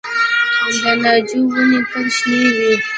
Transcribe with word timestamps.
د 0.81 0.83
ناجو 1.03 1.41
ونې 1.53 1.79
تل 1.89 2.05
شنې 2.17 2.47
وي؟ 2.57 2.71